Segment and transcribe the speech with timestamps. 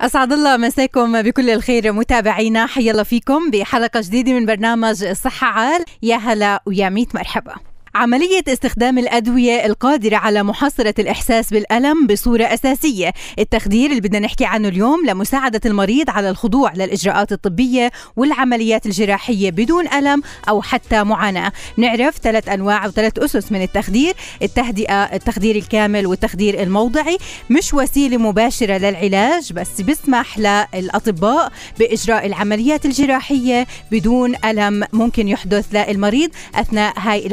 [0.00, 5.84] أسعد الله مساكم بكل الخير متابعينا حيا الله فيكم بحلقة جديدة من برنامج الصحة عال.
[6.02, 7.54] يا هلا ويا ميت مرحبا.
[7.94, 13.12] عملية استخدام الأدوية القادرة على محاصرة الإحساس بالألم بصورة أساسية.
[13.38, 19.88] التخدير اللي بدنا نحكي عنه اليوم لمساعدة المريض على الخضوع للإجراءات الطبية والعمليات الجراحية بدون
[19.88, 21.52] ألم أو حتى معاناة.
[21.76, 24.14] نعرف ثلاث أنواع وثلاث أسس من التخدير.
[24.42, 27.18] التهدئة التخدير الكامل والتخدير الموضعي.
[27.50, 36.30] مش وسيلة مباشرة للعلاج بس بيسمح للأطباء بإجراء العمليات الجراحية بدون ألم ممكن يحدث للمريض
[36.54, 37.26] أثناء هاي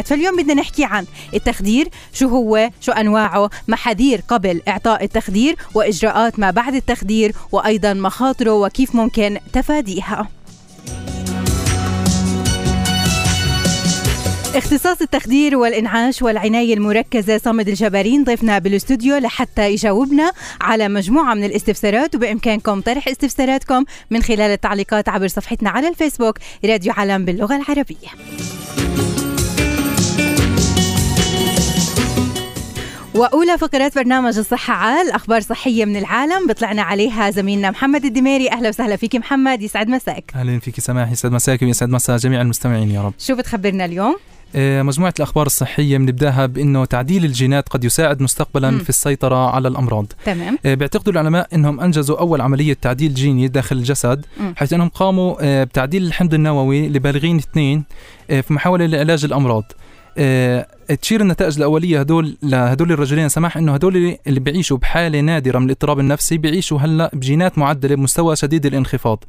[0.00, 6.38] العمليات فاليوم بدنا نحكي عن التخدير شو هو؟ شو أنواعه؟ محاذير قبل إعطاء التخدير وإجراءات
[6.38, 10.28] ما بعد التخدير وأيضا مخاطره وكيف ممكن تفاديها.
[14.54, 22.14] اختصاص التخدير والإنعاش والعناية المركزة صامد الجبارين ضيفنا بالاستوديو لحتى يجاوبنا على مجموعة من الاستفسارات
[22.14, 28.08] وبإمكانكم طرح استفساراتكم من خلال التعليقات عبر صفحتنا على الفيسبوك راديو علم باللغة العربية.
[33.20, 38.68] وأولى فقرات برنامج الصحة عال أخبار صحية من العالم بيطلعنا عليها زميلنا محمد الدميري أهلا
[38.68, 43.02] وسهلا فيك محمد يسعد مساك أهلا فيك سماح يسعد مساك ويسعد مساء جميع المستمعين يا
[43.02, 44.16] رب شو بتخبرنا اليوم؟
[44.56, 48.78] آه، مجموعة الأخبار الصحية بنبداها بأنه تعديل الجينات قد يساعد مستقبلا مم.
[48.78, 53.76] في السيطرة على الأمراض تمام آه، بيعتقد العلماء أنهم أنجزوا أول عملية تعديل جيني داخل
[53.76, 54.54] الجسد مم.
[54.56, 57.84] حيث أنهم قاموا آه، بتعديل الحمض النووي لبالغين اثنين
[58.28, 59.72] في محاولة لعلاج الأمراض
[60.94, 66.00] تشير النتائج الأولية هدول لهدول الرجلين سماح أنه هدول اللي بيعيشوا بحالة نادرة من الاضطراب
[66.00, 69.24] النفسي بيعيشوا هلأ بجينات معدلة بمستوى شديد الانخفاض.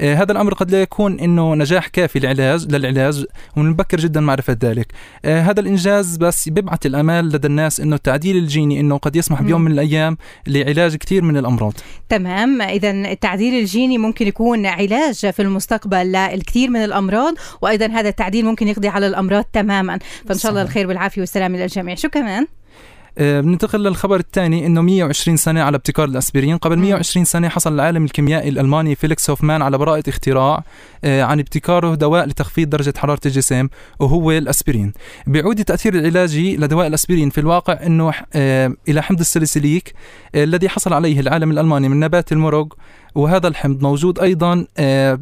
[0.00, 3.24] آه، هذا الأمر قد لا يكون إنه نجاح كافي للعلاج للعلاج
[3.56, 4.86] ومبكر جدا معرفة ذلك.
[5.24, 9.60] آه، هذا الإنجاز بس بيبعث الأمال لدى الناس إنه التعديل الجيني إنه قد يسمح بيوم.
[9.60, 10.16] من الأيام
[10.46, 11.72] لعلاج كثير من الأمراض.
[12.08, 12.62] تمام.
[12.62, 18.68] إذا التعديل الجيني ممكن يكون علاج في المستقبل للكثير من الأمراض وأيضا هذا التعديل ممكن
[18.68, 19.98] يقضي على الأمراض تماما.
[20.26, 20.62] فإن شاء الله.
[20.62, 22.46] الخير والعافية والسلامة للجميع شو كمان؟
[23.18, 26.82] آه، بننتقل للخبر الثاني إنه 120 سنة على ابتكار الأسبرين قبل مم.
[26.82, 30.64] 120 سنة حصل العالم الكيميائي الألماني فيليكس هوفمان على براءة اختراع
[31.04, 33.68] آه، عن ابتكاره دواء لتخفيض درجة حرارة الجسم
[34.00, 34.92] وهو الأسبرين
[35.26, 39.94] بيعود التأثير العلاجي لدواء الأسبرين في الواقع إنه آه، إلى حمض السليسيليك
[40.34, 42.76] آه، الذي حصل عليه العالم الألماني من نبات المرق
[43.14, 45.18] وهذا الحمض موجود أيضا آه،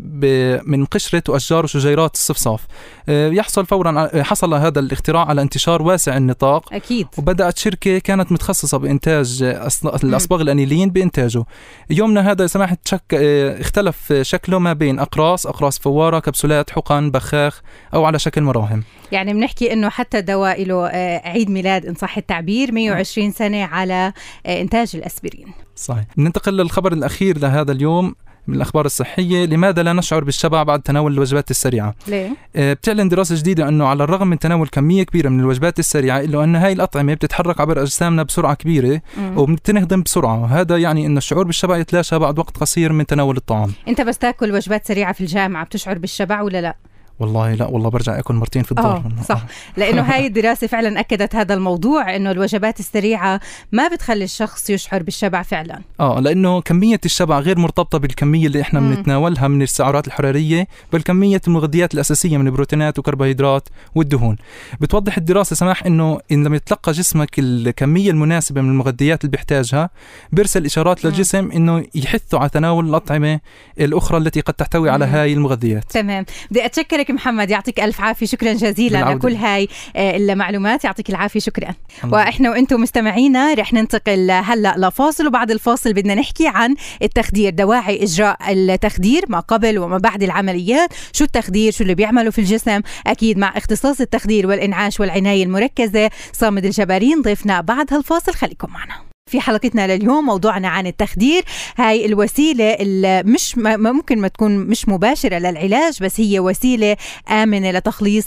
[0.67, 2.67] من قشرة واشجار وشجيرات الصفصاف.
[3.09, 6.75] آه، يحصل فورا ع- حصل هذا الاختراع على انتشار واسع النطاق.
[6.75, 7.07] أكيد.
[7.19, 11.45] وبدأت شركة كانت متخصصة بإنتاج أص- الأصباغ الأنيلين بإنتاجه.
[11.91, 13.15] يومنا هذا سماحة شك
[13.61, 17.61] اختلف شكله ما بين أقراص أقراص فوارة كبسولات حقن بخاخ
[17.95, 18.83] أو على شكل مراهم.
[19.13, 24.13] يعني بنحكي إنه حتى الدواء له آه، عيد ميلاد إن صح التعبير 120 سنة على
[24.47, 25.47] آه، إنتاج الأسبرين.
[25.85, 26.05] صحيح.
[26.19, 28.15] ننتقل للخبر الأخير لهذا اليوم
[28.47, 29.47] من الأخبار الصحية.
[29.47, 34.05] لماذا لا نشعر بالشبع بعد تناول الوجبات السريعة؟ ليه؟ آه، بتعلن دراسة جديدة أنه على
[34.05, 38.23] الرغم من تناول كمية كبيرة من الوجبات السريعة إلا أن هاي الأطعمة بتتحرك عبر أجسامنا
[38.23, 39.39] بسرعة كبيرة مم.
[39.39, 43.73] وبتنهضم بسرعة وهذا يعني أن الشعور بالشبع يتلاشى بعد وقت قصير من تناول الطعام.
[43.89, 46.77] أنت بس تاكل وجبات سريعة في الجامعة بتشعر بالشبع ولا لا؟
[47.21, 49.03] والله لا والله برجع أكل مرتين في الدار.
[49.19, 49.43] آه صح.
[49.77, 53.41] لأنه هاي الدراسة فعلا أكدت هذا الموضوع إنه الوجبات السريعة
[53.73, 55.81] ما بتخلي الشخص يشعر بالشبع فعلا.
[56.01, 58.81] آه لأنه كمية الشبع غير مرتبطة بالكمية اللي إحنا.
[58.81, 64.37] بنتناولها من السعرات الحرارية بل كمية المغذيات الأساسية من البروتينات وكربوهيدرات والدهون.
[64.81, 69.91] بتوضح الدراسة سماح إنه إن لما يتلقى جسمك الكمية المناسبة من المغذيات اللي بيحتاجها
[70.33, 71.05] بيرسل إشارات.
[71.05, 73.41] للجسم إنه يحثه على تناول الأطعمة
[73.81, 75.05] الأخرى التي قد تحتوي على.
[75.05, 75.85] هاي المغذيات.
[75.93, 76.25] تمام.
[76.51, 79.19] بدي أتشكرك محمد يعطيك ألف عافية شكرا جزيلا بالعودة.
[79.19, 81.75] لكل هاي آه، المعلومات يعطيك العافية شكرا.
[82.05, 88.39] وإحنا وإنتم مستمعينا رح ننتقل هلأ لفاصل وبعد الفاصل بدنا نحكي عن التخدير دواعي إجراء
[88.53, 93.57] التخدير ما قبل وما بعد العمليات شو التخدير شو اللي بيعمله في الجسم أكيد مع
[93.57, 100.27] اختصاص التخدير والإنعاش والعناية المركزة صامد الجبارين ضيفنا بعد هالفاصل خليكم معنا في حلقتنا لليوم
[100.27, 101.45] موضوعنا عن التخدير.
[101.77, 106.97] هاي الوسيلة اللي مش ممكن ما تكون مش مباشرة للعلاج بس هي وسيلة
[107.31, 108.27] آمنة لتخليص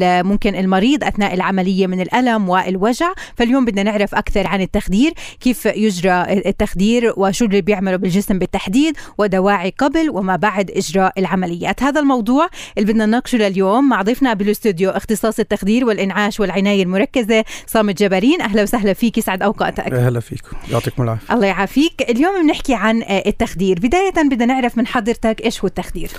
[0.00, 3.12] ممكن المريض أثناء العملية من الألم والوجع.
[3.36, 9.72] فاليوم بدنا نعرف أكثر عن التخدير كيف يجرى التخدير وشو اللي بيعمله بالجسم بالتحديد ودواعي
[9.78, 11.82] قبل وما بعد إجراء العمليات.
[11.82, 12.48] هذا الموضوع
[12.78, 18.40] اللي بدنا نناقشه لليوم مع ضيفنا بالاستوديو اختصاص التخدير والإنعاش والعناية المركزة صامت جبارين.
[18.40, 19.92] أهلا وسهلا فيك يسعد أوقاتك.
[19.92, 20.41] أهلا فيك.
[20.42, 21.34] فيكم يعطيكم العافية.
[21.34, 22.10] الله يعافيك.
[22.10, 23.78] اليوم بنحكي عن آه، التخدير.
[23.78, 26.10] بداية بدنا نعرف من حضرتك إيش هو التخدير.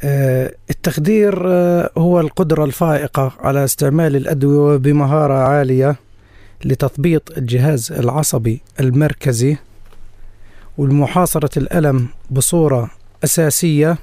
[0.00, 5.96] آه، التخدير آه، هو القدرة الفائقة على استعمال الأدوية بمهارة عالية
[6.64, 9.56] لتثبيط الجهاز العصبي المركزي
[10.78, 12.90] والمحاصرة الألم بصورة
[13.24, 13.98] أساسية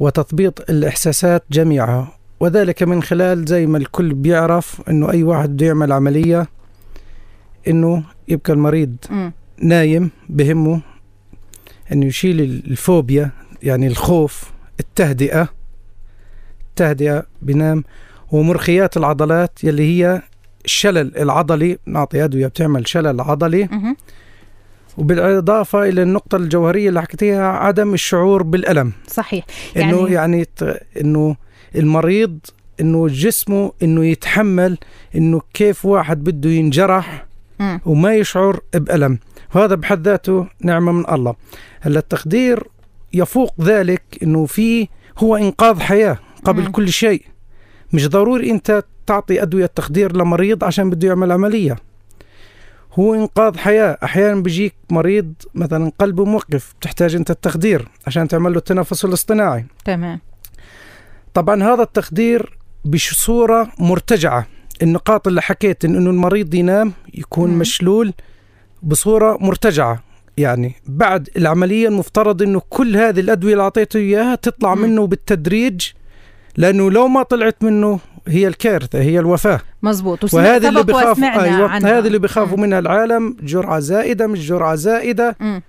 [0.00, 2.08] وتثبيط الإحساسات جميعها.
[2.40, 6.48] وذلك من خلال زي ما الكل بيعرف أنه أي واحد بده يعمل عملية
[7.68, 9.30] إنه يبقى المريض م.
[9.62, 10.80] نايم بهمه
[11.92, 13.30] إنه يشيل الفوبيا
[13.62, 14.50] يعني الخوف
[14.80, 15.48] التهدئة
[16.70, 17.84] التهدئة بنام.
[18.32, 20.22] ومرخيات العضلات يلي هي
[20.64, 23.64] الشلل العضلي نعطي ادويه بتعمل شلل عضلي.
[23.64, 23.94] م.
[24.98, 28.92] وبالإضافة إلى النقطة الجوهرية اللي حكيتيها عدم الشعور بالألم.
[29.06, 29.44] صحيح.
[29.76, 30.46] يعني انه يعني
[31.00, 31.36] إنه
[31.76, 32.38] المريض
[32.80, 34.78] إنه جسمه إنه يتحمل
[35.16, 37.26] إنه كيف واحد بده ينجرح.
[37.86, 39.18] وما يشعر بألم.
[39.54, 41.34] وهذا بحد ذاته نعمة من الله.
[41.80, 42.66] هلا التخدير
[43.12, 44.88] يفوق ذلك إنه في
[45.18, 46.70] هو إنقاذ حياة قبل مم.
[46.70, 47.24] كل شيء.
[47.92, 51.76] مش ضروري أنت تعطي أدوية تخدير لمريض عشان بده يعمل عملية.
[52.94, 53.98] هو إنقاذ حياة.
[54.04, 59.66] أحيانا بيجيك مريض مثلا قلبه موقف بتحتاج أنت التخدير عشان تعمل له التنفس الاصطناعي.
[59.84, 60.20] تمام.
[61.34, 64.46] طبعا هذا التخدير بصورة مرتجعة.
[64.82, 67.58] النقاط اللي حكيت إن إنه المريض ينام يكون مم.
[67.58, 68.12] مشلول
[68.82, 70.02] بصورة مرتجعة
[70.36, 74.82] يعني بعد العملية المفترض إنه كل هذه الأدوية اللي أعطيته إياها تطلع مم.
[74.82, 75.88] منه بالتدريج
[76.56, 82.06] لأنه لو ما طلعت منه هي الكارثة هي الوفاة مزبوط وهذه اللي بخاف أيوه هذه
[82.06, 85.62] اللي بخافوا منها العالم جرعة زائدة مش جرعة زائدة مم.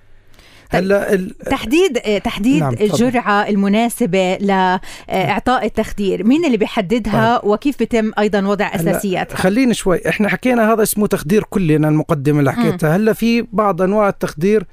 [0.73, 1.37] طيب، هلا ال...
[1.37, 6.23] تحديد تحديد نعم الجرعة المناسبة لاعطاء التخدير.
[6.27, 7.51] مين اللي بيحددها طيب.
[7.51, 10.09] وكيف بيتم أيضا وضع أساسياتها؟ خليني شوي.
[10.09, 12.95] إحنا حكينا هذا اسمه تخدير كلي أنا المقدمة اللي حكيتها.
[12.95, 14.65] هلا في بعض أنواع التخدير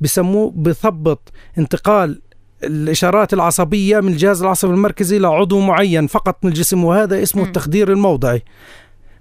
[0.00, 2.20] بسموه بثبط انتقال
[2.64, 7.46] الإشارات العصبية من الجهاز العصبي المركزي لعضو معين فقط من الجسم وهذا اسمه م.
[7.46, 8.42] التخدير الموضعي.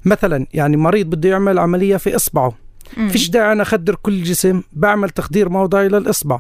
[0.06, 2.54] مثلا يعني مريض بده يعمل عملية في إصبعه.
[3.10, 6.40] فيش داعي أنا أخدر كل الجسم بعمل تخدير موضعي للاصبع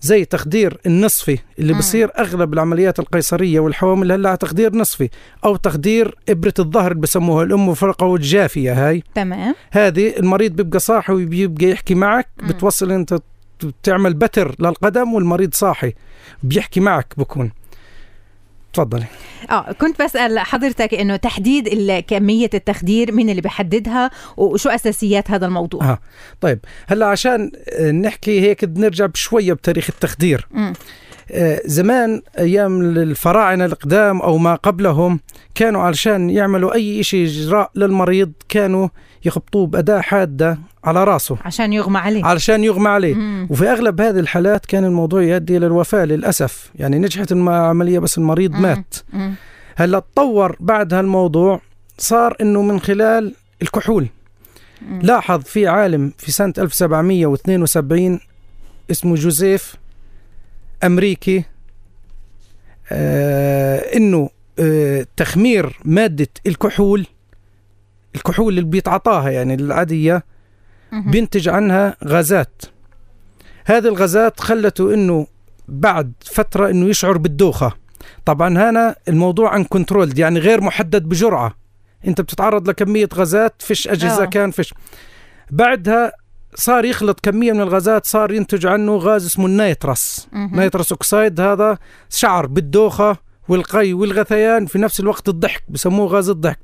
[0.00, 1.78] زي تخدير النصفي اللي مم.
[1.78, 5.08] بصير أغلب العمليات القيصرية والحوامل هلأ تخدير نصفي
[5.44, 9.02] أو تخدير إبرة الظهر اللي بسموها الأم فرقة الجافيه هاي.
[9.14, 9.54] تمام.
[9.70, 12.48] هذه المريض بيبقى صاحي وبيبقى يحكي معك مم.
[12.48, 13.18] بتوصل أنت
[13.64, 15.92] بتعمل بتر للقدم والمريض صاحي
[16.42, 17.50] بيحكي معك بكون.
[18.78, 19.04] تفضلي.
[19.50, 21.68] آه كنت بسأل حضرتك إنه تحديد
[22.06, 25.98] كمية التخدير مين اللي بحددها وشو أساسيات هذا الموضوع؟ آه
[26.40, 27.50] طيب هلأ عشان
[28.02, 30.46] نحكي هيك نرجع بشوية بتاريخ التخدير.
[30.50, 30.72] م.
[31.30, 35.20] آه، زمان أيام الفراعنة القدام أو ما قبلهم
[35.54, 38.88] كانوا علشان يعملوا أي شيء إجراء للمريض كانوا
[39.24, 43.46] يخبطوه بأداة حادة على راسه عشان يغمى عليه علشان يغمى عليه مم.
[43.50, 48.52] وفي أغلب هذه الحالات كان الموضوع يؤدي إلى الوفاة للأسف يعني نجحت العملية بس المريض
[48.52, 48.62] مم.
[48.62, 49.34] مات مم.
[49.76, 51.60] هلأ تطور بعد هالموضوع
[51.98, 54.06] صار إنه من خلال الكحول
[54.88, 55.00] مم.
[55.02, 58.20] لاحظ في عالم في سنة 1772
[58.90, 59.74] اسمه جوزيف
[60.84, 61.44] أمريكي
[62.92, 67.06] آه إنه آه تخمير مادة الكحول
[68.14, 70.24] الكحول اللي بيتعطاها يعني العادية
[70.92, 72.62] بينتج عنها غازات.
[73.66, 75.26] هذه الغازات خلته إنه
[75.68, 77.72] بعد فترة إنه يشعر بالدوخة.
[78.24, 81.54] طبعا هنا الموضوع uncontrolled يعني غير محدد بجرعة.
[82.06, 84.26] أنت بتتعرض لكمية غازات فيش أجهزة أوه.
[84.26, 84.74] كان فيش.
[85.50, 86.12] بعدها
[86.54, 90.28] صار يخلط كمية من الغازات صار ينتج عنه غاز اسمه ال nitrous.
[90.34, 91.78] nitrous oxide هذا
[92.10, 93.16] شعر بالدوخة
[93.48, 96.58] والقي والغثيان في نفس الوقت الضحك بسموه غاز الضحك.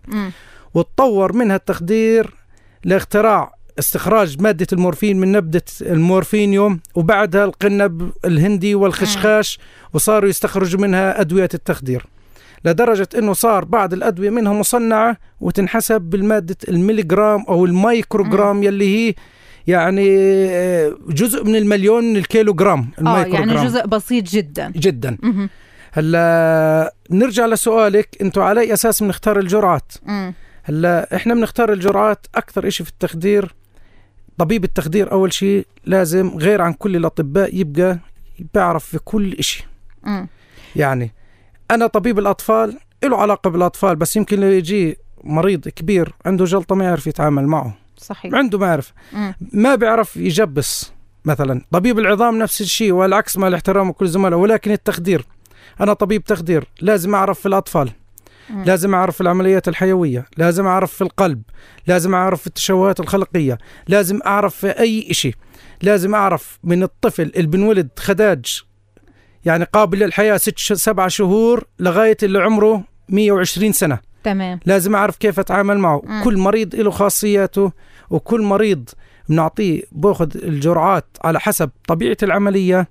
[0.75, 2.35] وتطور منها التخدير
[2.85, 9.59] لاختراع استخراج مادة المورفين من نبتة المورفينيوم وبعدها القنب الهندي والخشخاش
[9.93, 12.07] وصاروا يستخرجوا منها أدوية التخدير
[12.65, 19.15] لدرجة أنه صار بعض الأدوية منها مصنعة وتنحسب بالمادة الميليغرام أو المايكروغرام يلي هي
[19.67, 20.07] يعني
[20.51, 24.73] آه، جزء من المليون من الكيلوغرام آه يعني جزء بسيط جدا.
[24.77, 25.19] جدا.
[25.93, 29.93] هلأ نرجع لسؤالك أنتم على أي أساس بنختار الجرعات؟
[30.65, 33.55] هلا إحنا بنختار الجرعات أكثر شيء في التخدير.
[34.39, 37.99] طبيب التخدير أول شيء لازم غير عن كل الأطباء يبقى
[38.55, 39.37] بيعرف في كل
[40.03, 40.29] مم.
[40.77, 41.13] يعني
[41.71, 46.85] أنا طبيب الأطفال له علاقة بالأطفال بس يمكن لو يجي مريض كبير عنده جلطة ما
[46.85, 47.75] يعرف يتعامل معه.
[47.97, 48.35] صحيح.
[48.35, 49.35] عنده معرفة مم.
[49.53, 50.93] ما بيعرف يجبس
[51.25, 51.61] مثلا.
[51.73, 55.27] طبيب العظام نفس الشيء والعكس مع الاحترام وكل زملاء ولكن التخدير.
[55.81, 57.91] أنا طبيب تخدير لازم أعرف في الأطفال.
[58.51, 58.65] مم.
[58.65, 61.43] لازم أعرف في العمليات الحيوية لازم أعرف في القلب
[61.87, 63.59] لازم أعرف في التشوهات الخلقية
[63.89, 65.33] لازم أعرف في أي إشي.
[65.83, 68.63] لازم أعرف من الطفل اللي بنولد خداج
[69.45, 73.99] يعني قابل للحياة ست ش- سبع شهور لغاية اللي عمره 120 سنة.
[74.25, 74.61] تمام.
[74.67, 76.03] لازم أعرف كيف أتعامل معه.
[76.05, 76.25] مم.
[76.25, 77.73] كل مريض له خاصياته
[78.11, 78.89] وكل مريض
[79.29, 82.89] بنعطيه بأخذ الجرعات على حسب طبيعة العملية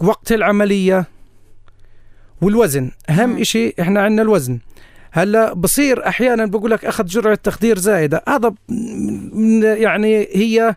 [0.00, 1.04] ووقت العملية.
[2.42, 2.90] والوزن.
[3.10, 3.40] أهم مم.
[3.40, 4.58] إشي إحنا عندنا الوزن.
[5.12, 8.24] هلأ بصير أحيانا بقول لك أخذ جرعة تخدير زايدة.
[8.28, 8.54] هذا
[9.62, 10.76] يعني هي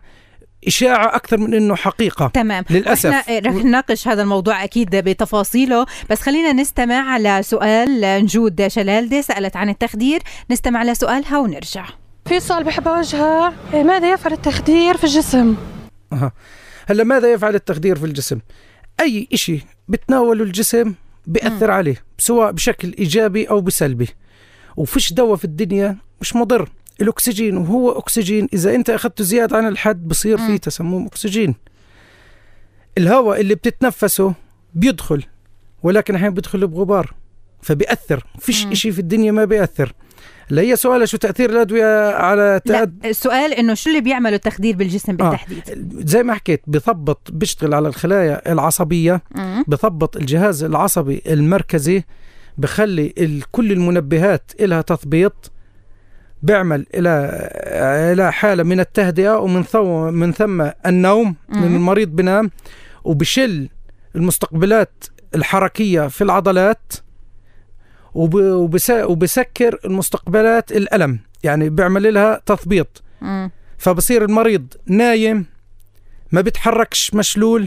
[0.66, 2.26] إشاعة أكثر من إنه حقيقة.
[2.34, 2.64] تمام.
[2.70, 3.06] للأسف.
[3.06, 5.86] إحنا رح نناقش هذا الموضوع أكيد بتفاصيله.
[6.10, 10.20] بس خلينا نستمع على سؤال نجود شلالدة سألت عن التخدير.
[10.50, 11.86] نستمع لسؤالها ونرجع.
[12.26, 13.52] في سؤال بحب أوجهه.
[13.72, 15.56] ماذا يفعل التخدير في الجسم؟
[16.86, 18.38] هلأ ماذا يفعل التخدير في الجسم؟
[19.00, 20.94] أي إشي بتناوله الجسم
[21.26, 24.08] بيأثر عليه سواء بشكل إيجابي أو بسلبي.
[24.76, 26.68] وفيش دواء في الدنيا مش مضر.
[27.00, 30.38] الأكسجين وهو أكسجين إذا أنت اخذته زيادة عن الحد بصير.
[30.38, 31.54] فيه تسمم أكسجين.
[32.98, 34.34] الهواء اللي بتتنفسه
[34.74, 35.24] بيدخل
[35.82, 37.14] ولكن أحيانا بيدخل بغبار
[37.62, 38.26] فبيأثر.
[38.38, 38.66] فيش.
[38.66, 39.92] إشي في الدنيا ما بيأثر.
[40.50, 43.06] لا هي سؤال شو تأثير الأدوية على لا تأد...
[43.06, 45.62] السؤال إنه شو اللي بيعمله التخدير بالجسم بالتحديد
[46.08, 49.64] زي ما حكيت بثبط بيشتغل على الخلايا العصبية مم.
[49.68, 52.02] بثبط الجهاز العصبي المركزي
[52.58, 55.52] بخلي كل المنبهات إلها تثبيط
[56.42, 57.30] بيعمل إلى
[58.12, 61.64] إلى حالة من التهدئة ومن ثم من ثم النوم من.
[61.64, 62.50] المريض بنام
[63.04, 63.68] وبشل
[64.16, 65.04] المستقبلات
[65.34, 66.92] الحركية في العضلات
[68.14, 73.02] وبسكر المستقبلات الألم يعني بيعمل لها تثبيط.
[73.78, 75.46] فبصير المريض نايم
[76.32, 77.66] ما بيتحركش مشلول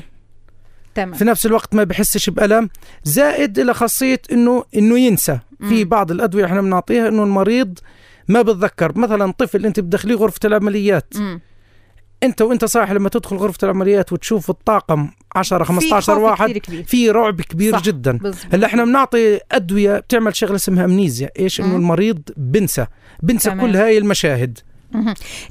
[0.95, 2.69] تمام في نفس الوقت ما بحسش بألم
[3.03, 5.39] زائد إلى خاصية إنه إنه ينسى
[5.69, 5.83] في.
[5.83, 7.79] بعض الأدوية إحنا بنعطيها إنه المريض
[8.27, 11.41] ما بتذكر مثلا طفل أنت بتدخليه غرفة العمليات مم.
[12.23, 16.59] أنت وأنت صاحي لما تدخل غرفة العمليات وتشوف الطاقم 10 في 15 خوف واحد.
[16.85, 17.83] في رعب كبير صح.
[17.83, 18.19] جدا.
[18.53, 21.75] هلأ إحنا بنعطي أدوية بتعمل شغلة اسمها أمنيزيا إيش إنه.
[21.75, 22.85] المريض بنسى
[23.23, 23.67] بنسى تمام.
[23.67, 24.59] كل هاي المشاهد.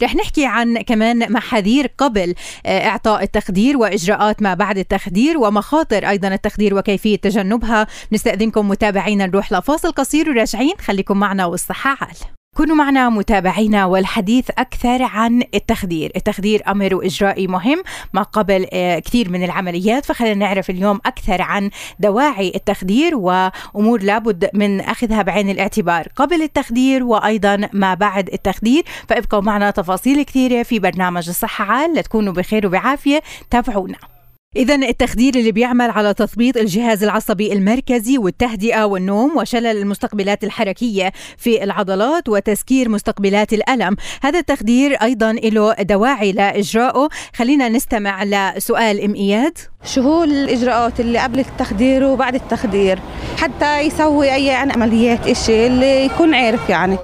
[0.02, 2.34] رح نحكي عن كمان محاذير قبل
[2.66, 9.52] آه، إعطاء التخدير وإجراءات ما بعد التخدير ومخاطر أيضا التخدير وكيفية تجنبها نستأذنكم متابعينا نروح
[9.52, 12.16] لفاصل قصير وراجعين خليكم معنا والصحة عال
[12.56, 16.12] كونوا معنا متابعينا والحديث أكثر عن التخدير.
[16.16, 17.82] التخدير أمر وإجرائي مهم
[18.12, 21.70] ما قبل آه، كثير من العمليات فخلينا نعرف اليوم أكثر عن
[22.00, 26.08] دواعي التخدير وأمور لابد من أخذها بعين الاعتبار.
[26.16, 31.94] قبل التخدير وأيضا ما بعد التخدير فابقوا معنا تفاصيل كثيرة في برنامج الصحة عال.
[31.94, 34.15] لتكونوا بخير وبعافية تابعونا.
[34.56, 41.64] إذا التخدير اللي بيعمل على تثبيط الجهاز العصبي المركزي والتهدئة والنوم وشلل المستقبلات الحركية في
[41.64, 43.96] العضلات وتسكير مستقبلات الألم.
[44.22, 49.58] هذا التخدير أيضا له دواعي لإجراءه خلينا نستمع لسؤال أم إياد.
[49.84, 52.98] شو هو الإجراءات اللي قبل التخدير وبعد التخدير؟
[53.36, 56.98] حتى يسوي أي يعني عمليات إشي اللي يكون عارف يعني.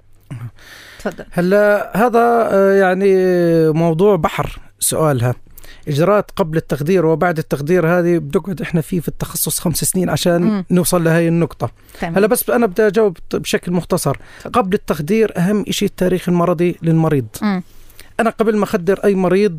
[0.98, 1.24] تفضل.
[1.32, 3.14] هلا هذا آه، يعني
[3.72, 5.34] موضوع بحر سؤالها.
[5.88, 10.64] إجراءات قبل التخدير وبعد التخدير هذه بنقعد إحنا فيه في التخصص خمس سنين عشان مم.
[10.70, 11.70] نوصل لهي النقطة.
[12.00, 12.14] تمام.
[12.14, 14.16] هلا بس أنا بدي أجاوب بشكل مختصر.
[14.52, 17.26] قبل التخدير أهم شيء التاريخ المرضي للمريض.
[17.42, 17.62] مم.
[18.20, 19.58] أنا قبل ما أخدر أي مريض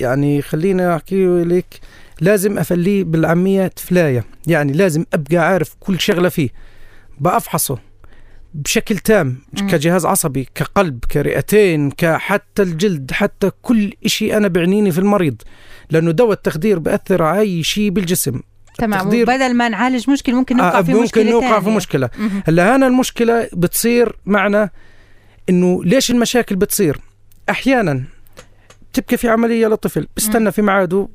[0.00, 1.80] يعني خليني أحكي لك
[2.20, 4.24] لازم أفليه بالعامية فلاية.
[4.46, 6.48] يعني لازم أبقى عارف كل شغلة فيه.
[7.20, 7.78] بأفحصه.
[8.54, 9.36] بشكل تام.
[9.56, 15.42] كجهاز عصبي كقلب كرئتين كحتى الجلد حتى كل شيء أنا بعنيني في المريض
[15.90, 18.40] لأنه دواء التخدير بأثر على أي شيء بالجسم.
[18.78, 21.70] تمام وبدل ما نعالج مشكلة ممكن نوقع آه، في ممكن مشكلة نوقع في
[22.18, 22.42] مهم.
[22.46, 24.70] هلا هنا المشكلة بتصير معنا
[25.48, 26.98] إنه ليش المشاكل بتصير؟
[27.50, 28.04] أحيانا
[28.92, 31.08] تبقى في عملية لطفل بيستنى في ميعاده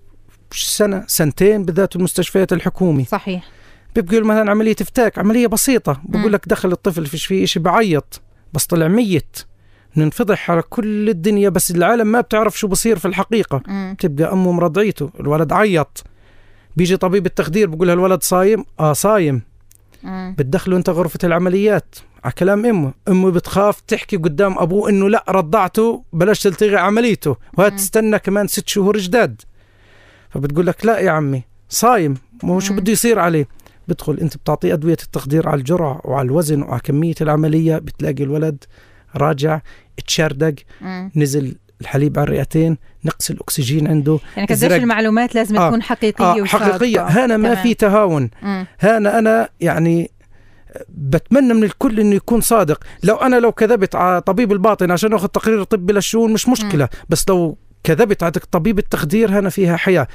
[0.51, 3.05] سنة سنتين بالذات المستشفيات الحكومي.
[3.05, 3.58] صحيح.
[3.95, 6.01] بيبقوا له مثلا عملية افتاك عملية بسيطة.
[6.03, 8.21] بقول لك دخل الطفل فيش فيه شيء بعيط
[8.53, 9.37] بس طلع ميت.
[9.97, 13.61] ننفضح على كل الدنيا بس العالم ما بتعرف شو بصير في الحقيقة.
[13.67, 13.95] مم.
[13.99, 16.03] تبقى أمه مرضعيته الولد عيط.
[16.75, 19.41] بيجي طبيب التخدير بقول الولد صايم؟ آه صايم.
[20.03, 20.35] مم.
[20.37, 21.95] بتدخله أنت غرفة العمليات.
[22.23, 22.93] على كلام أمه.
[23.07, 27.35] أمه بتخاف تحكي قدام أبوه إنه لا رضعته بلاش تلتغي عمليته.
[27.57, 27.67] مم.
[27.67, 29.41] تستنى كمان ست شهور جداد.
[30.29, 32.13] فبتقول لك لا يا عمي صايم.
[32.43, 32.79] مو شو مم.
[32.79, 33.47] بده يصير عليه؟
[33.89, 38.63] بدخل انت بتعطيه أدوية التخدير على الجرعة وعلى الوزن وعلى كمية العملية بتلاقي الولد
[39.15, 39.61] راجع
[39.99, 41.11] اتشردق مم.
[41.15, 44.63] نزل الحليب على الرئتين نقص الأكسجين عنده يعني قديش.
[44.63, 45.67] المعلومات لازم آه.
[45.67, 46.45] تكون حقيقية آه.
[46.45, 47.55] حقيقية هنا ما.
[47.55, 48.29] في تهاون.
[48.79, 50.11] هنا أنا يعني
[50.89, 55.27] بتمنى من الكل إنه يكون صادق لو أنا لو كذبت على طبيب الباطن عشان أخذ
[55.27, 60.07] تقرير طبي للشؤون مش مشكلة بس لو كذبت على طبيب التخدير هنا فيها حياة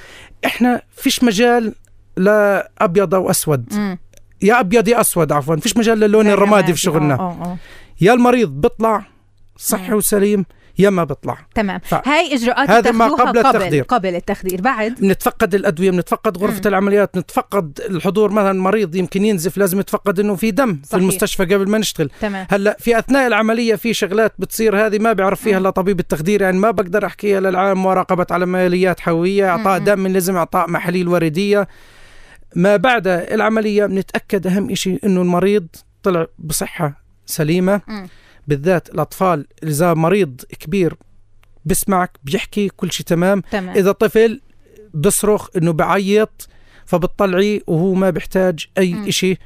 [0.45, 1.75] إحنا فيش مجال
[2.16, 3.99] لا أبيض أو أسود مم.
[4.42, 6.73] يا أبيض يا أسود عفوا فيش مجال للون الرمادي.
[6.73, 7.56] في شغلنا آه، آه، آه.
[8.00, 9.06] يا المريض بيطلع
[9.56, 9.97] صحي مم.
[9.97, 10.44] وسليم
[10.78, 13.83] يا ما بيطلع تمام ف- هاي إجراءات هذا ما قبل التخدير.
[13.85, 16.66] قبل التخدير بعد بنتفقد الأدوية بنتفقد غرفة مم.
[16.66, 21.00] العمليات نتفقد الحضور مثلا مريض يمكن ينزف لازم يتفقد إنه في دم في صحيح.
[21.02, 25.40] المستشفى قبل ما نشتغل تمام هلأ في أثناء العملية في شغلات بتصير هذه ما بيعرف
[25.42, 29.78] فيها إلا طبيب التخدير يعني ما بقدر أحكيها للعالم مراقبه عمليات حيوية أعطاء.
[29.78, 31.68] دم لازم أعطاء محاليل وردية
[32.54, 35.66] ما بعد العملية بنتاكد أهم شيء إنه المريض
[36.02, 38.08] طلع بصحة سليمة مم.
[38.49, 40.96] بالذات الأطفال إذا مريض كبير
[41.64, 44.40] بسمعك بيحكي كل شيء تمام تمام إذا طفل
[44.94, 46.49] بصرخ إنه بعيط
[46.87, 48.66] فبتطلعيه وهو ما بيحتاج.
[48.78, 49.38] أي شيء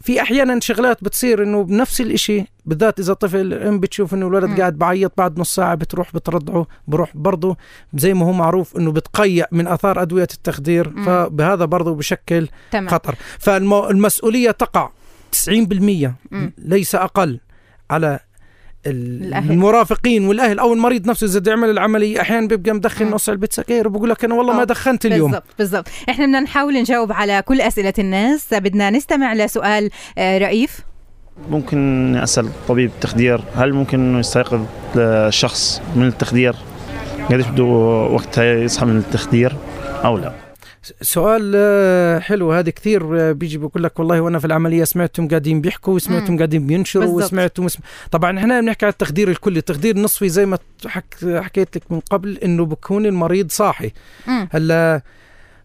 [0.00, 4.56] في أحيانا شغلات بتصير إنه بنفس الإشي بالذات إذا طفل أم بتشوف إنه الولد مم.
[4.56, 7.56] قاعد بعيط بعد نص ساعة بتروح بترضعه بروح برضه
[7.94, 11.04] زي ما هو معروف إنه بتقيأ من آثار أدوية التخدير مم.
[11.04, 14.90] فبهذا برضه بشكل تمام خطر فالمسؤوليه تقع
[15.48, 15.50] 90%
[16.30, 16.52] مم.
[16.58, 17.40] ليس أقل
[17.90, 18.18] على
[18.86, 19.50] الأهل.
[19.52, 23.10] المرافقين والأهل أو المريض نفسه إذا بده يعمل العملية أحيانا بيبقى مدخن مم.
[23.14, 25.30] نص علبه سكاير وبقول لك أنا والله ما آه، دخنت اليوم.
[25.30, 25.88] بالضبط بالضبط.
[26.10, 28.54] إحنا بدنا نحاول نجاوب على كل أسئلة الناس.
[28.54, 30.80] بدنا نستمع لسؤال آه، رئيف.
[31.50, 34.60] ممكن أسأل طبيب تخدير هل ممكن إنه يستيقظ
[34.96, 36.54] الشخص من التخدير؟
[37.30, 39.52] قديش بده وقتها يصحى من التخدير
[40.04, 40.32] أو لا؟
[41.00, 45.60] سؤال آه، حلو هذا كثير آه، بيجي بقول لك والله وأنا في العملية سمعتهم قاعدين
[45.60, 46.36] بيحكوا وسمعتهم.
[46.36, 47.04] قاعدين بينشروا.
[47.04, 47.80] وسمعتهم اسم...
[48.10, 51.14] طبعا إحنا بنحكي على التخدير الكلي التخدير النصفي زي ما حك...
[51.24, 53.90] حكيت لك من قبل إنه بكون المريض صاحي.
[54.26, 55.02] هلا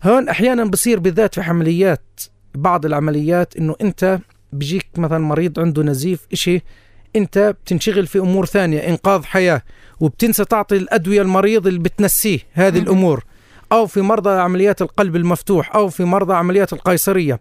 [0.03, 2.21] هون أحيانا بصير بالذات في عمليات
[2.55, 4.19] بعض العمليات إنه أنت
[4.53, 6.61] بيجيك مثلا مريض عنده نزيف إشي
[7.15, 9.61] أنت بتنشغل في أمور ثانية إنقاذ حياة
[9.99, 12.79] وبتنسى تعطي الأدوية المريض اللي بتنسيه هذه.
[12.79, 13.23] الأمور
[13.71, 17.39] أو في مرضى عمليات القلب المفتوح أو في مرضى عمليات القيصرية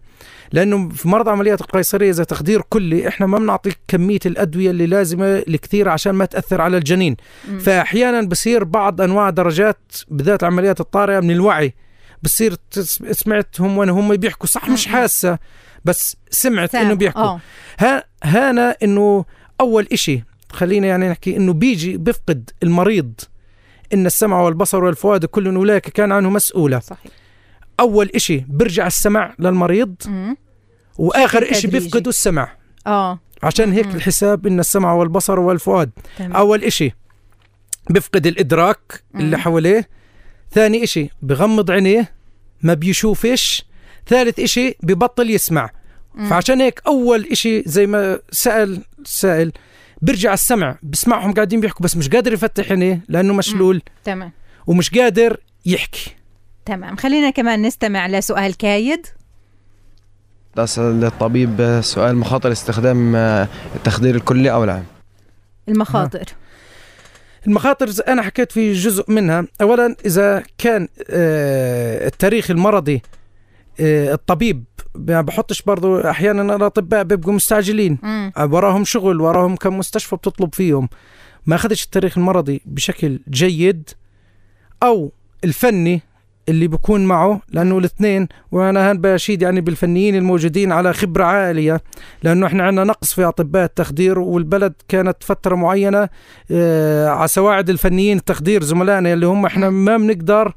[0.51, 5.25] لأنه في مرضى عمليات القيصرية إذا تخدير كلي إحنا ما بنعطي كمية الأدوية اللي لازمة
[5.25, 7.15] الكثير عشان ما تأثر على الجنين
[7.49, 7.59] مم.
[7.59, 11.73] فأحيانا بصير بعض أنواع درجات بالذات عمليات الطارئة من الوعي
[12.23, 12.55] بصير
[13.11, 14.87] سمعتهم وأنا هم بيحكوا صح مش.
[14.87, 15.39] حاسة
[15.85, 16.75] بس سمعت.
[16.75, 17.39] إنه بيحكوا آه.
[17.79, 19.25] ها هانا إنه
[19.61, 23.13] أول إشي خلينا يعني نحكي إنه بيجي بفقد المريض
[23.95, 27.11] إن السمع والبصر والفؤاد كل أولئك كان عنه مسؤوله صحيح
[27.79, 30.37] أول إشي برجع السمع للمريض مم.
[30.99, 31.67] بشكل إشي.
[31.67, 32.51] بيفقدوا السمع
[32.87, 33.95] آه عشان هيك مم.
[33.95, 36.91] الحساب إن السمع والبصر والفؤاد تمام أول إشي
[37.89, 39.41] بفقد الإدراك اللي مم.
[39.41, 39.89] حواليه
[40.51, 42.11] ثاني إشي بغمض عينيه
[42.61, 43.65] ما بيشوفش
[44.07, 45.69] ثالث إشي ببطل يسمع
[46.15, 46.29] مم.
[46.29, 49.51] فعشان هيك أول إشي زي ما سال السائل
[50.01, 53.81] برجع السمع بسمعهم قاعدين بيحكوا بس مش قادر يفتح عينيه لأنه مشلول.
[54.03, 54.31] تمام.
[54.67, 56.15] ومش قادر يحكي.
[56.65, 56.95] تمام.
[56.95, 59.05] خلينا كمان نستمع لسؤال كايد.
[60.57, 63.15] أسأل الطبيب سؤال مخاطر استخدام
[63.75, 64.83] التخدير الكلي أو لا.
[65.69, 66.25] المخاطر.
[67.47, 73.01] المخاطر زي أنا حكيت في جزء منها اولا إذا كان آه، التاريخ المرضي
[73.79, 74.63] آه، الطبيب
[74.95, 77.97] ما بحطش برضو أحيانا الأطباء بيبقوا مستعجلين.
[78.03, 78.31] مم.
[78.37, 80.89] وراهم شغل وراهم كم مستشفى بتطلب فيهم.
[81.45, 83.89] ما اخذش التاريخ المرضي بشكل جيد
[84.83, 85.11] أو
[85.43, 86.01] الفني
[86.49, 91.81] اللي بكون معه لأنه الاثنين وأنا هان بشيد يعني بالفنيين الموجودين على خبرة عالية
[92.23, 96.09] لأنه إحنا عندنا نقص في أطباء التخدير والبلد كانت فترة معينة
[96.51, 100.53] آه على سواعد الفنيين التخدير زملائنا اللي هم إحنا ما بنقدر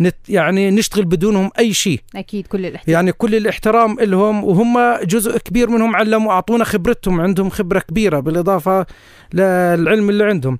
[0.00, 2.00] نت يعني نشتغل بدونهم أي شيء.
[2.16, 2.94] أكيد كل الاحترام.
[2.94, 8.86] يعني كل الاحترام لهم وهم جزء كبير منهم علموا أعطونا خبرتهم عندهم خبرة كبيرة بالإضافة
[9.34, 10.58] للعلم اللي عندهم.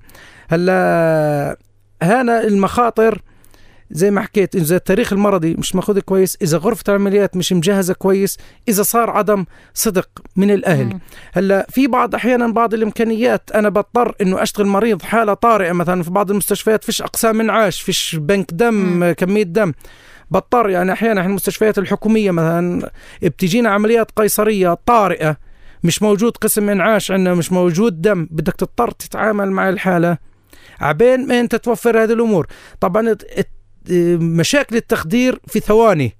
[0.49, 1.57] هلا
[2.01, 3.21] هنا المخاطر
[3.91, 8.37] زي ما حكيت إذا التاريخ المرضي مش ماخذ كويس إذا غرفة العمليات مش مجهزة كويس
[8.67, 10.99] إذا صار عدم صدق من الأهل.
[11.33, 16.09] هلأ في بعض أحيانا بعض الإمكانيات أنا بضطر إنه أشتغل مريض حالة طارئة مثلا في
[16.11, 19.11] بعض المستشفيات فيش أقسام إنعاش فيش بنك دم مم.
[19.11, 19.73] كمية دم
[20.31, 25.37] بضطر يعني أحيانا إحنا المستشفيات الحكومية مثلا بتجينا عمليات قيصرية طارئة
[25.83, 30.17] مش موجود قسم إنعاش عندنا مش موجود دم بدك تضطر تتعامل مع الحالة
[30.81, 32.47] عبين ما أنت توفر هذه الأمور
[32.79, 33.15] طبعا
[34.17, 36.17] مشاكل التخدير في ثواني.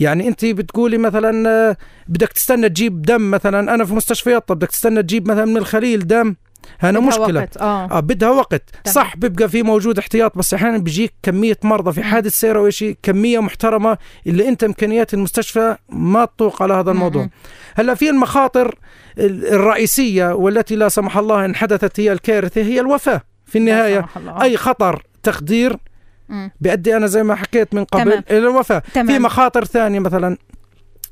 [0.00, 1.76] يعني أنت بتقولي مثلا آه،
[2.08, 6.06] بدك تستنى تجيب دم مثلا أنا في مستشفيات طب بدك تستنى تجيب مثلا من الخليل
[6.06, 6.34] دم
[6.80, 7.56] هنا بدها مشكلة وقت.
[7.56, 8.94] آه آه بدها وقت تمام.
[8.94, 12.96] صح بيبقى في موجود احتياط بس أحيانا بيجيك كمية مرضى في حادث سير أو شيء
[13.02, 17.30] كمية محترمة اللي أنت إمكانيات المستشفى ما تطوق على هذا الموضوع مم.
[17.74, 18.78] هلأ في المخاطر
[19.18, 23.58] ال- الرئيسية والتي لا سمح الله إن حدثت هي الكارثة هي الوفاة في
[24.16, 24.42] الله.
[24.42, 25.76] أي خطر تخدير.
[26.60, 28.24] بيؤدي أنا زي ما حكيت من قبل تمام.
[28.30, 30.36] إلى الوفاة في تمام مخاطر ثانية مثلا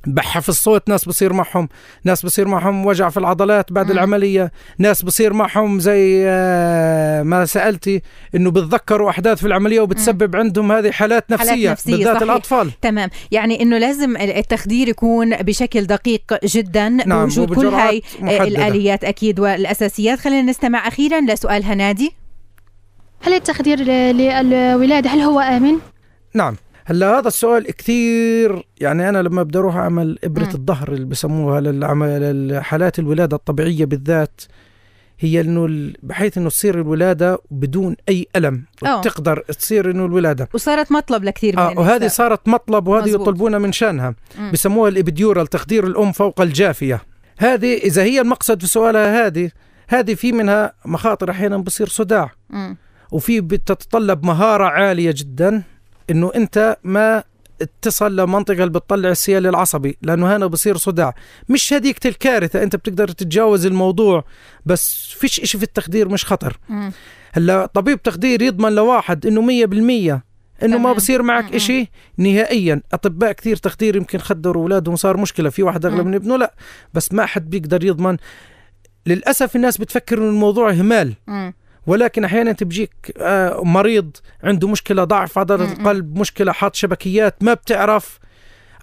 [0.06, 1.68] بحة في الصوت ناس بصير معهم
[2.04, 3.92] ناس بصير معهم وجع في العضلات بعد مم.
[3.92, 8.02] العملية ناس بصير معهم زي آه، ما سألتي
[8.34, 12.22] إنه بتذكروا أحداث في العملية وبتسبب عندهم هذه حالات حالات نفسية, نفسية، بالذات صحيح.
[12.22, 18.44] الأطفال تمام يعني إنه لازم التخدير يكون بشكل دقيق جدا نعم، بوجود كل هاي محددة.
[18.44, 22.19] الآليات أكيد والأساسيات خلينا نستمع أخيرا لسؤال هنادي
[23.20, 23.80] هل التخدير
[24.12, 25.74] للولادة هل هو آمن؟
[26.34, 30.50] نعم هلا هذا السؤال كثير يعني أنا لما بدي أروح أعمل إبرة مم.
[30.54, 34.40] الظهر اللي بسموها للعمل لحالات الولادة الطبيعية بالذات
[35.20, 38.98] هي إنه بحيث إنه تصير الولادة بدون أي ألم آه.
[38.98, 42.08] وتقدر تصير إنه الولادة وصارت مطلب لكثير من آه وهذه النساء.
[42.08, 43.20] صارت مطلب وهذه مزبوط.
[43.20, 44.14] يطلبونها من شانها.
[44.52, 47.02] بسموها الإبديورال تخدير الأم فوق الجافية
[47.38, 49.50] هذه إذا هي المقصد في سؤالها هذه
[49.88, 52.76] هذه في منها مخاطر أحيانا بصير صداع مم.
[53.12, 55.62] وفي بتتطلب مهارة عالية جدا
[56.10, 57.22] إنه أنت ما
[57.82, 61.14] تصل لمنطقة اللي بتطلع السيال العصبي لأنه هنا بصير صداع
[61.48, 64.24] مش هذيك الكارثة أنت بتقدر تتجاوز الموضوع
[64.66, 66.58] بس فيش إشي في التخدير مش خطر.
[67.32, 70.24] هلأ طبيب تخدير يضمن لواحد إنه مية بالمية
[70.62, 70.92] إنه ما.
[70.92, 71.54] بصير معك.
[71.54, 76.02] إشي نهائيا أطباء كثير تخدير يمكن خدروا اولادهم صار مشكلة في واحد أغلى.
[76.02, 76.54] من ابنه لا
[76.94, 78.16] بس ما حد بيقدر يضمن
[79.06, 81.14] للأسف الناس بتفكر إنه الموضوع اهمال.
[81.90, 85.72] ولكن أحيانا تبجيك آه، مريض عنده مشكلة ضعف عضله.
[85.72, 88.18] القلب مشكلة حاط شبكيات ما بتعرف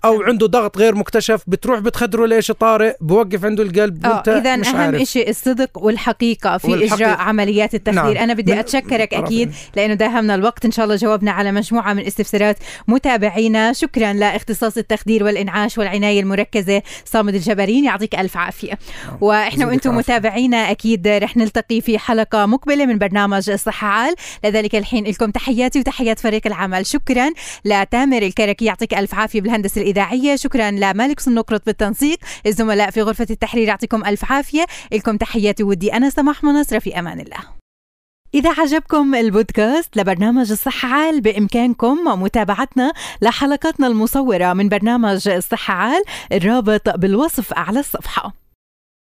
[0.06, 4.68] أو عنده ضغط غير مكتشف بتروح بتخدره ليش طارئ بوقف عنده القلب وانت اذا مش
[4.68, 6.96] أهم شيء الصدق والحقيقة في والحقيقة.
[6.96, 8.18] إجراء عمليات التخدير نعم.
[8.18, 9.14] أنا بدي أتشكرك.
[9.14, 10.66] أكيد لأنه داهمنا الوقت.
[10.66, 12.58] إن شاء الله جاوبنا على مجموعة من استفسارات
[12.88, 17.86] متابعينا شكرا لإختصاص التخدير والإنعاش والعناية المركزة صامد الجبارين.
[17.86, 18.80] يعطيك ألف عافية.
[19.22, 19.96] وإحنا يزيدك وإنتم.
[19.96, 24.16] متابعينا أكيد رح نلتقي في حلقة مقبلة من برنامج الصحه عال.
[24.44, 26.86] لذلك الحين لكم تحياتي وتحيات فريق العمل.
[26.86, 27.30] شكرا
[27.66, 28.66] لتامر الكركي.
[28.66, 30.36] يعطيك ألف عافية بالهندسة الإذاعية.
[30.36, 32.18] شكرا لمالك سنقرط بالتنسيق.
[32.46, 34.66] الزملاء في غرفة التحرير يعطيكم ألف عافية.
[34.92, 37.40] لكم تحياتي ودي أنا سماح منصره في أمان الله.
[38.34, 46.90] إذا عجبكم البودكاست لبرنامج الصحة عال بإمكانكم متابعتنا لحلقاتنا المصورة من برنامج الصحة عال الرابط
[46.90, 48.47] بالوصف أعلى الصفحة.